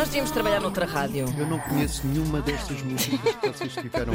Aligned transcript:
Nós 0.00 0.08
tínhamos 0.08 0.30
de 0.30 0.32
trabalhar 0.34 0.60
noutra 0.60 0.86
rádio. 0.86 1.26
Eu 1.36 1.46
não 1.46 1.58
conheço 1.58 2.06
nenhuma 2.06 2.40
dessas 2.40 2.80
músicas 2.80 3.34
que 3.36 3.48
vocês 3.50 3.74
tiveram 3.74 4.14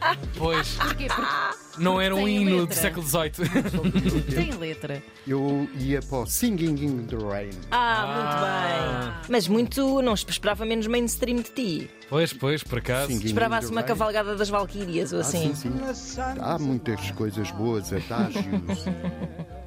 a. 0.00 0.16
Pois, 0.36 0.70
Porquê? 0.74 1.06
Porque 1.06 1.80
não 1.80 2.00
era 2.00 2.16
um 2.16 2.24
Tem 2.24 2.42
hino 2.42 2.50
do 2.56 2.60
letra. 2.62 2.74
século 2.74 3.06
XVIII. 3.06 4.22
tem 4.34 4.50
letra. 4.54 5.00
Eu 5.24 5.68
ia 5.78 6.00
para 6.02 6.18
o 6.18 6.26
Singing 6.26 6.84
in 6.84 7.06
the 7.06 7.14
Rain. 7.16 7.50
Ah, 7.70 8.02
Ah. 8.02 8.96
muito 9.04 9.12
bem. 9.22 9.26
Mas 9.28 9.46
muito, 9.46 10.02
não 10.02 10.14
esperava 10.14 10.64
menos 10.66 10.88
mainstream 10.88 11.36
de 11.36 11.50
ti. 11.52 11.90
Pois, 12.10 12.32
pois, 12.32 12.64
por 12.64 12.78
acaso. 12.78 13.06
Singing 13.06 13.22
in 13.22 13.26
Esperava-se 13.26 13.68
the 13.68 13.72
uma 13.74 13.82
Rain. 13.82 13.88
cavalgada 13.88 14.34
das 14.34 14.48
Valquírias 14.48 15.12
ou 15.12 15.18
Ah, 15.18 15.22
assim. 15.22 15.54
sim, 15.54 15.70
sim. 15.70 16.34
Há 16.40 16.58
muitas 16.58 17.08
coisas 17.12 17.48
boas, 17.52 17.92
atágios, 17.92 18.44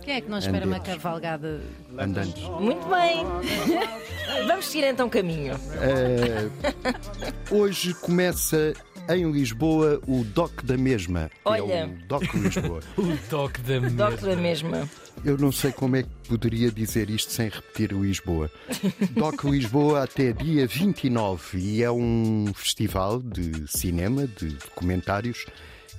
Quem 0.04 0.16
é 0.16 0.22
que 0.22 0.30
não 0.30 0.38
espera 0.40 0.66
uma 0.66 0.80
cavalgada? 0.80 1.62
andantes. 1.98 2.44
Muito 2.60 2.86
bem. 2.88 3.24
Vamos 4.48 4.66
seguir 4.68 4.86
então 4.88 5.10
caminho. 5.10 5.54
Eh, 5.82 6.50
hoje 7.52 7.94
começa 7.96 8.74
em 9.10 9.30
Lisboa 9.32 10.00
o 10.08 10.24
DOC 10.24 10.64
da 10.64 10.78
mesma. 10.78 11.30
Olha. 11.46 11.74
É 11.74 11.86
o 11.86 12.08
DOC 12.08 12.34
Lisboa. 12.36 12.80
O 12.98 13.18
toque 13.30 13.62
da 13.62 13.80
Doc 13.80 14.20
da 14.22 14.36
mesma. 14.36 14.70
mesma. 14.70 14.90
Eu 15.24 15.38
não 15.38 15.52
sei 15.52 15.72
como 15.72 15.96
é 15.98 16.04
que 16.04 16.10
poderia 16.28 16.72
dizer 16.72 17.10
isto 17.10 17.32
sem 17.32 17.50
repetir 17.50 17.92
Lisboa. 17.92 18.50
DOC 19.12 19.44
Lisboa 19.52 20.04
até 20.04 20.32
dia 20.34 20.66
29 20.66 21.60
e 21.60 21.84
é 21.84 21.92
um 21.92 22.46
festival 22.56 23.20
de 23.22 23.68
cinema, 23.68 24.26
de 24.26 24.48
documentários, 24.48 25.46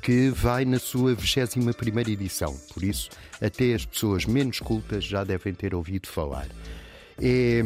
que 0.03 0.29
vai 0.31 0.65
na 0.65 0.79
sua 0.79 1.15
21ª 1.15 2.09
edição. 2.09 2.55
Por 2.75 2.83
isso, 2.83 3.09
até 3.41 3.73
as 3.73 3.87
pessoas 3.87 4.27
menos 4.27 4.59
cultas 4.61 5.05
já 5.05 5.23
devem 5.25 5.55
ter 5.55 5.75
ouvido 5.75 6.09
falar. 6.09 6.49
É, 7.21 7.63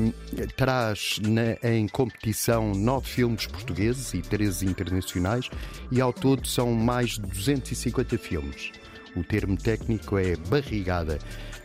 traz 0.57 1.19
na- 1.23 1.57
em 1.71 1.87
competição 1.89 2.73
nove 2.75 3.09
filmes 3.09 3.47
portugueses 3.47 4.13
e 4.13 4.21
13 4.21 4.67
internacionais 4.67 5.49
e 5.91 6.01
ao 6.01 6.13
todo 6.13 6.47
são 6.47 6.73
mais 6.75 7.11
de 7.13 7.23
250 7.23 8.19
filmes. 8.19 8.73
O 9.15 9.23
termo 9.25 9.57
técnico 9.57 10.19
é 10.19 10.37
barrigada 10.37 11.19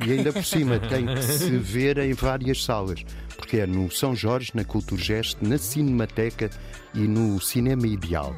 e 0.06 0.12
ainda 0.12 0.32
por 0.32 0.46
cima 0.46 0.80
tem 0.88 1.06
que 1.06 1.22
se 1.22 1.58
ver 1.58 1.98
em 1.98 2.14
várias 2.14 2.64
salas, 2.64 3.04
porque 3.36 3.58
é 3.58 3.66
no 3.68 3.92
São 3.92 4.16
Jorge, 4.16 4.52
na 4.54 4.64
Culturgest, 4.64 5.38
na 5.42 5.58
Cinemateca 5.58 6.50
e 6.94 7.00
no 7.00 7.42
Cinema 7.42 7.88
Ideal. 7.88 8.34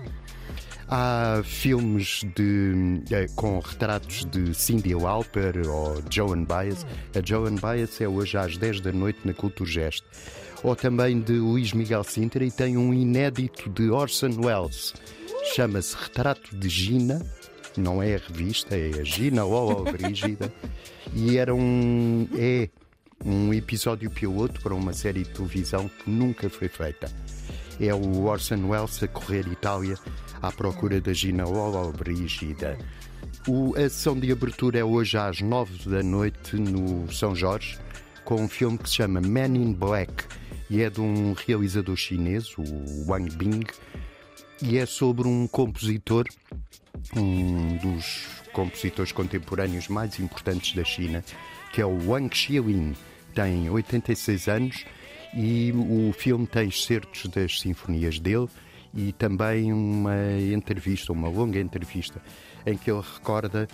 Há 0.88 1.42
filmes 1.44 2.22
de, 2.36 3.02
eh, 3.12 3.28
com 3.36 3.60
retratos 3.60 4.26
de 4.26 4.54
Cindy 4.54 4.94
Lauper 4.94 5.68
ou 5.68 6.02
Joan 6.10 6.44
Baez. 6.44 6.86
A 7.16 7.26
Joan 7.26 7.56
Baez 7.56 8.00
é 8.02 8.08
hoje 8.08 8.38
às 8.38 8.58
10 8.58 8.82
da 8.82 8.92
noite 8.92 9.20
na 9.26 9.34
Culturgest. 9.34 10.04
Ou 10.62 10.76
também 10.76 11.20
de 11.20 11.34
Luís 11.34 11.74
Miguel 11.74 12.04
Sintra 12.04 12.44
e 12.44 12.52
tem 12.52 12.78
um 12.78 12.94
inédito 12.94 13.70
de 13.70 13.90
Orson 13.90 14.32
Welles. 14.42 14.94
Chama-se 15.56 15.96
Retrato 15.96 16.56
de 16.56 16.70
Gina. 16.70 17.26
Não 17.76 18.02
é 18.02 18.16
a 18.16 18.20
revista, 18.20 18.76
é 18.76 19.00
a 19.00 19.04
Gina 19.04 19.46
ou 19.46 19.88
a 19.88 19.92
Brígida. 19.92 20.52
E 21.16 21.38
era 21.38 21.54
um. 21.54 22.28
É 22.34 22.70
um 23.24 23.54
episódio 23.54 24.10
piloto 24.10 24.60
para 24.62 24.74
uma 24.74 24.94
série 24.94 25.24
de 25.24 25.30
televisão 25.30 25.88
que 25.88 26.10
nunca 26.10 26.50
foi 26.50 26.68
feita. 26.68 27.12
É 27.86 27.94
o 27.94 28.24
Orson 28.24 28.66
Welles 28.70 29.04
a 29.04 29.10
correr 29.10 29.46
Itália 29.46 29.98
à 30.42 30.50
procura 30.54 31.02
da 31.02 31.12
Gina 31.12 31.44
Lola 31.44 31.92
Brígida. 31.92 32.78
O, 33.46 33.76
a 33.76 33.82
sessão 33.90 34.18
de 34.18 34.32
abertura 34.32 34.80
é 34.80 34.84
hoje 34.86 35.18
às 35.18 35.42
nove 35.42 35.90
da 35.90 36.02
noite 36.02 36.56
no 36.56 37.12
São 37.12 37.36
Jorge, 37.36 37.78
com 38.24 38.36
um 38.36 38.48
filme 38.48 38.78
que 38.78 38.90
se 38.90 38.96
chama 38.96 39.20
Man 39.20 39.58
in 39.58 39.74
Black 39.74 40.24
e 40.70 40.82
é 40.82 40.90
de 40.90 41.02
um 41.02 41.34
realizador 41.34 41.98
chinês, 41.98 42.58
o 42.58 42.64
Wang 43.06 43.36
Bing, 43.36 43.66
e 44.62 44.78
é 44.78 44.86
sobre 44.86 45.28
um 45.28 45.46
compositor, 45.46 46.24
um 47.18 47.76
dos 47.76 48.28
compositores 48.54 49.12
contemporâneos 49.12 49.90
mais 49.90 50.22
importantes 50.22 50.74
da 50.74 50.86
China, 50.86 51.22
que 51.74 51.82
é 51.82 51.86
o 51.86 52.12
Wang 52.12 52.34
Xiaolin. 52.34 52.96
Tem 53.36 53.70
86 53.70 54.48
anos 54.48 54.86
e 55.36 55.72
o 55.72 56.14
filme 56.14 56.46
tem 56.46 56.68
excertos 56.68 57.28
das 57.28 57.60
sinfonias 57.60 58.20
dele 58.20 58.48
e 58.94 59.12
também 59.12 59.74
uma 59.74 60.16
entrevista, 60.40 61.12
uma 61.12 61.28
longa 61.28 61.60
entrevista, 61.60 62.22
em 62.66 62.78
que 62.78 62.92
ele 62.92 63.02
recorda 63.02 63.68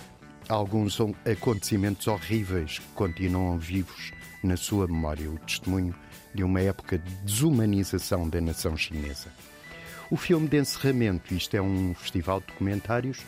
alguns 0.47 0.97
acontecimentos 1.29 2.07
horríveis 2.07 2.79
que 2.79 2.87
continuam 2.95 3.57
vivos 3.57 4.11
na 4.43 4.55
sua 4.55 4.87
memória, 4.87 5.29
o 5.29 5.37
testemunho 5.39 5.93
de 6.33 6.43
uma 6.43 6.61
época 6.61 6.97
de 6.97 7.15
desumanização 7.23 8.29
da 8.29 8.39
nação 8.39 8.77
chinesa. 8.77 9.31
O 10.09 10.17
filme 10.17 10.47
de 10.47 10.57
encerramento, 10.57 11.33
isto 11.33 11.55
é 11.55 11.61
um 11.61 11.93
festival 11.93 12.39
de 12.39 12.47
documentários, 12.47 13.19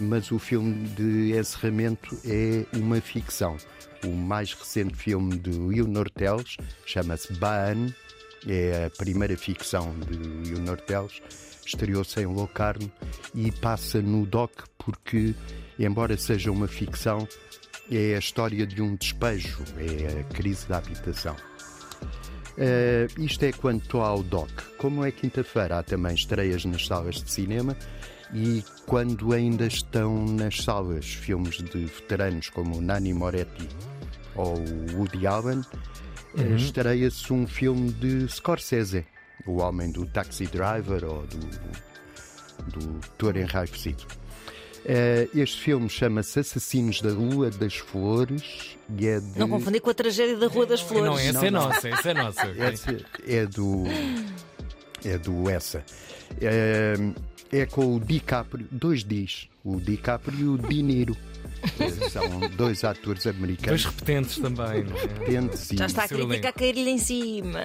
mas 0.00 0.30
o 0.30 0.38
filme 0.38 0.88
de 0.88 1.36
encerramento 1.38 2.18
é 2.24 2.66
uma 2.76 3.00
ficção. 3.00 3.56
O 4.04 4.10
mais 4.10 4.52
recente 4.52 4.94
filme 4.94 5.38
de 5.38 5.50
Leonor 5.50 6.10
Teles 6.10 6.56
chama-se 6.84 7.32
Baan, 7.34 7.88
é 8.46 8.86
a 8.86 8.90
primeira 8.90 9.36
ficção 9.36 9.94
de 10.00 10.50
Leonor 10.50 10.80
Teles, 10.80 11.22
estreou-se 11.64 12.20
em 12.20 12.26
Locarno 12.26 12.90
e 13.34 13.50
passa 13.50 14.02
no 14.02 14.26
DOC 14.26 14.64
porque, 14.78 15.34
embora 15.78 16.16
seja 16.16 16.52
uma 16.52 16.68
ficção, 16.68 17.26
é 17.90 18.14
a 18.14 18.18
história 18.18 18.66
de 18.66 18.82
um 18.82 18.96
despejo, 18.96 19.62
é 19.78 20.20
a 20.20 20.24
crise 20.24 20.68
da 20.68 20.78
habitação. 20.78 21.36
Uh, 22.56 23.20
isto 23.20 23.44
é 23.44 23.52
quanto 23.52 23.98
ao 23.98 24.22
DOC. 24.22 24.48
Como 24.78 25.04
é 25.04 25.10
quinta-feira, 25.10 25.78
há 25.78 25.82
também 25.82 26.14
estreias 26.14 26.64
nas 26.64 26.86
salas 26.86 27.16
de 27.16 27.30
cinema 27.30 27.76
e 28.32 28.62
quando 28.86 29.32
ainda 29.32 29.66
estão 29.66 30.24
nas 30.24 30.62
salas 30.62 31.04
filmes 31.06 31.56
de 31.56 31.84
veteranos 31.86 32.48
como 32.50 32.80
Nani 32.80 33.12
Moretti 33.12 33.68
ou 34.36 34.54
Woody 34.94 35.26
Allen, 35.26 35.60
uh, 35.60 36.56
estreia-se 36.56 37.32
um 37.32 37.46
filme 37.46 37.92
de 37.92 38.28
Scorsese, 38.28 39.04
o 39.46 39.56
homem 39.56 39.90
do 39.90 40.06
Taxi 40.06 40.46
Driver 40.46 41.04
ou 41.04 41.26
do, 41.26 41.38
do 42.70 43.00
Toro 43.18 43.38
Enraivecido. 43.38 44.04
Uh, 44.84 45.38
este 45.38 45.62
filme 45.62 45.88
chama-se 45.88 46.40
Assassinos 46.40 47.00
da 47.00 47.10
Rua 47.10 47.50
das 47.50 47.74
Flores 47.74 48.76
e 48.98 49.06
é 49.06 49.18
de... 49.18 49.38
Não 49.38 49.48
confundir 49.48 49.80
com 49.80 49.88
a 49.88 49.94
tragédia 49.94 50.36
da 50.36 50.46
Rua 50.46 50.66
das 50.66 50.82
Flores. 50.82 51.06
Não, 51.06 51.18
essa 51.18 51.32
Não, 51.32 51.44
é 51.44 51.50
não. 51.50 51.68
nossa, 51.68 51.88
essa 51.88 52.10
é 52.10 52.14
nossa. 52.14 52.46
Essa 52.58 53.06
é 53.26 53.46
do. 53.46 53.84
É 55.02 55.16
do 55.16 55.48
essa. 55.48 55.82
É, 56.38 56.94
é 57.50 57.64
com 57.64 57.96
o 57.96 58.00
DiCaprio, 58.00 58.66
dois 58.70 59.02
Ds, 59.02 59.48
o 59.64 59.80
DiCaprio 59.80 60.38
e 60.38 60.48
o 60.48 60.58
Di 60.58 60.82
Niro. 60.82 61.16
É, 61.16 61.33
São 62.10 62.40
dois 62.56 62.84
atores 62.84 63.24
Dois 63.24 63.36
americanos. 63.36 63.84
repetentes 63.84 64.38
também, 64.38 64.84
não 64.84 64.96
é? 64.96 65.00
Repentes 65.02 65.70
e, 65.72 65.76
Já 65.76 65.86
está 65.86 66.04
a 66.04 66.08
crítica 66.08 66.48
a 66.48 66.52
cair-lhe 66.52 66.90
em 66.90 66.98
cima. 66.98 67.60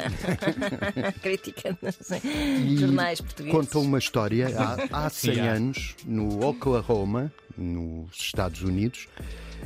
crítica 1.22 1.78
nos 1.82 1.98
jornais 2.80 3.22
portugueses. 3.22 3.60
contam 3.60 3.82
uma 3.82 3.98
história 4.00 4.48
há, 4.58 5.06
há 5.06 5.10
100 5.12 5.30
Yeah. 5.30 5.54
anos, 5.58 5.96
no 6.06 6.44
Oklahoma, 6.46 7.32
nos 7.58 8.10
Estados 8.18 8.62
Unidos, 8.62 9.08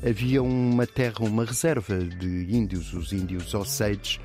havia 0.06 0.42
uma 0.44 0.86
terra, 0.86 1.20
uma 1.22 1.46
reserva 1.46 1.98
de 2.00 2.48
índios, 2.54 2.94
os 2.94 3.12
índios 3.14 3.54
Osage, 3.54 4.20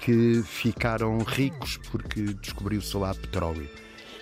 que 0.00 0.42
ficaram 0.44 1.18
ricos 1.18 1.78
porque 1.90 2.22
descobriu-se 2.34 2.96
lá 2.96 3.14
petróleo. 3.14 3.68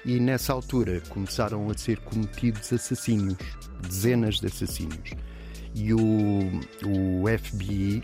E 0.04 0.18
nessa 0.20 0.52
altura 0.52 1.00
começaram 1.08 1.68
a 1.70 1.76
ser 1.76 1.98
cometidos 2.00 2.72
assassínios, 2.72 3.38
dezenas 3.84 4.40
de 4.40 4.46
assassínios. 4.46 5.10
E 5.74 5.92
o, 5.92 5.98
o 6.86 7.24
FBI, 7.38 8.02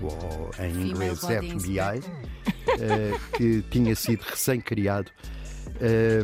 ou 0.00 0.50
em 0.64 0.88
inglês 0.88 1.18
FBI, 1.18 2.00
eh, 2.80 3.18
que 3.36 3.62
tinha 3.70 3.94
sido 3.96 4.22
recém-criado, 4.22 5.10
eh, 5.80 6.22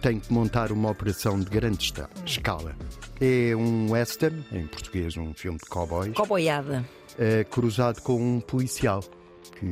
tem 0.00 0.20
que 0.20 0.32
montar 0.32 0.70
uma 0.70 0.90
operação 0.90 1.40
de 1.40 1.50
grande 1.50 1.92
escala. 2.24 2.76
É 3.20 3.56
um 3.56 3.90
western, 3.90 4.44
em 4.52 4.66
português 4.68 5.16
um 5.16 5.34
filme 5.34 5.58
de 5.58 5.66
cowboys, 5.68 6.14
Coboiada. 6.14 6.84
eh, 7.18 7.44
cruzado 7.50 8.00
com 8.02 8.36
um 8.36 8.40
policial, 8.40 9.02
que 9.58 9.66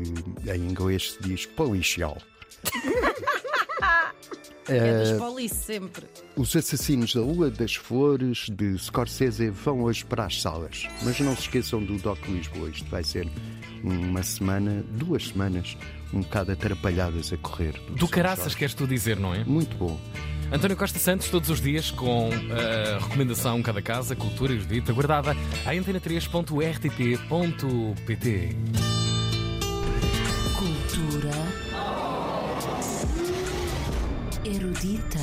em 0.51 0.69
inglês 0.69 1.13
se 1.13 1.23
diz 1.23 1.47
policial. 1.47 2.19
É 4.69 5.03
dos 5.03 5.19
polis 5.19 5.53
sempre. 5.53 6.07
Os 6.37 6.55
Assassinos 6.55 7.15
da 7.15 7.21
Lua 7.21 7.51
das 7.51 7.75
Flores 7.75 8.47
de 8.49 8.79
Scorsese 8.79 9.51
vão 9.51 9.83
hoje 9.83 10.05
para 10.05 10.25
as 10.25 10.41
salas. 10.41 10.87
Mas 11.03 11.19
não 11.21 11.35
se 11.35 11.43
esqueçam 11.43 11.83
do 11.83 11.99
Doc 11.99 12.25
Lisboa. 12.29 12.71
Isto 12.71 12.89
vai 12.89 13.03
ser 13.03 13.29
uma 13.83 14.23
semana, 14.23 14.85
duas 14.91 15.29
semanas, 15.29 15.77
um 16.13 16.21
bocado 16.21 16.53
atrapalhadas 16.53 17.33
a 17.33 17.37
correr. 17.37 17.75
Do 17.97 18.07
caraças, 18.07 18.55
queres 18.55 18.75
tu 18.75 18.87
dizer, 18.87 19.19
não 19.19 19.35
é? 19.35 19.45
Muito 19.45 19.77
bom. 19.77 19.99
António 20.53 20.77
Costa 20.77 20.99
Santos, 20.99 21.29
todos 21.29 21.49
os 21.49 21.63
dias, 21.63 21.91
com 21.91 22.29
a 22.29 22.99
recomendação 23.03 23.63
Cada 23.63 23.81
Casa, 23.81 24.15
Cultura 24.15 24.53
e 24.53 24.57
Erudita, 24.57 24.93
guardada 24.93 25.35
a 25.65 25.71
antena3.rtp.pt. 25.71 28.57
Cultura 30.59 31.33
Erudita. 34.45 35.23